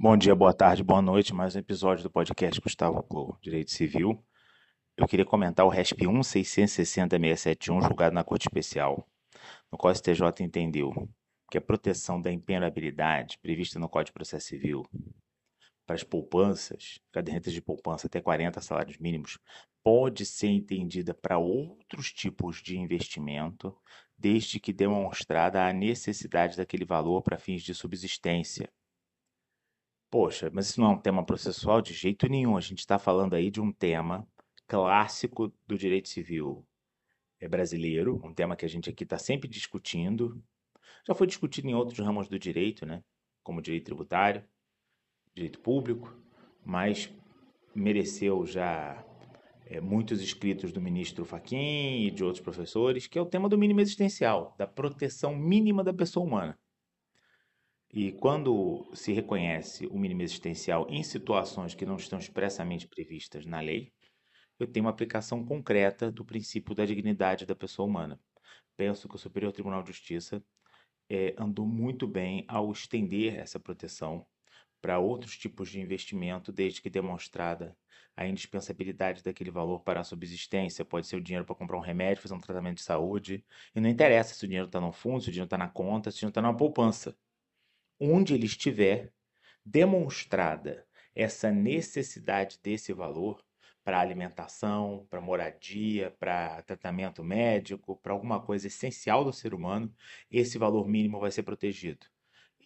[0.00, 1.34] Bom dia, boa tarde, boa noite.
[1.34, 4.24] Mais um episódio do podcast Gustavo Clou, Direito Civil.
[4.96, 9.04] Eu queria comentar o RESP 1660671, julgado na Corte Especial,
[9.72, 10.92] no qual o STJ entendeu
[11.50, 14.84] que a proteção da impenhorabilidade prevista no Código de Processo Civil
[15.84, 19.36] para as poupanças, cadernetas de poupança até 40 salários mínimos,
[19.82, 23.76] pode ser entendida para outros tipos de investimento,
[24.16, 28.70] desde que demonstrada a necessidade daquele valor para fins de subsistência
[30.10, 32.56] Poxa, mas isso não é um tema processual de jeito nenhum.
[32.56, 34.26] A gente está falando aí de um tema
[34.66, 36.64] clássico do direito civil
[37.40, 40.42] é brasileiro, um tema que a gente aqui está sempre discutindo.
[41.06, 43.02] Já foi discutido em outros ramos do direito, né?
[43.42, 44.44] Como direito tributário,
[45.34, 46.12] direito público,
[46.64, 47.10] mas
[47.74, 49.04] mereceu já
[49.66, 53.56] é, muitos escritos do ministro Fachin e de outros professores, que é o tema do
[53.56, 56.58] mínimo existencial, da proteção mínima da pessoa humana.
[57.90, 63.60] E quando se reconhece o mínimo existencial em situações que não estão expressamente previstas na
[63.60, 63.92] lei,
[64.58, 68.20] eu tenho uma aplicação concreta do princípio da dignidade da pessoa humana.
[68.76, 70.44] Penso que o Superior Tribunal de Justiça
[71.08, 74.26] é, andou muito bem ao estender essa proteção
[74.82, 77.74] para outros tipos de investimento, desde que demonstrada
[78.14, 80.84] a indispensabilidade daquele valor para a subsistência.
[80.84, 83.42] Pode ser o dinheiro para comprar um remédio, fazer um tratamento de saúde.
[83.74, 86.10] E não interessa se o dinheiro está no fundo, se o dinheiro está na conta,
[86.10, 87.16] se o dinheiro está numa poupança
[88.00, 89.12] onde ele estiver,
[89.64, 93.44] demonstrada essa necessidade desse valor
[93.84, 99.92] para alimentação, para moradia, para tratamento médico, para alguma coisa essencial do ser humano,
[100.30, 102.06] esse valor mínimo vai ser protegido.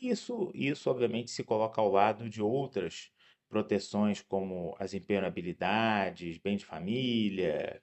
[0.00, 3.12] Isso, isso obviamente se coloca ao lado de outras
[3.50, 7.82] proteções como as impenhorabilidades, bem de família,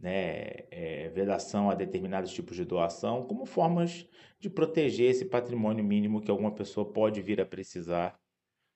[0.00, 4.06] né, é, vedação a determinados tipos de doação, como formas
[4.38, 8.18] de proteger esse patrimônio mínimo que alguma pessoa pode vir a precisar,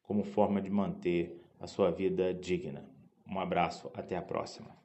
[0.02, 2.84] como forma de manter a sua vida digna.
[3.27, 4.83] Um abraço, até a próxima.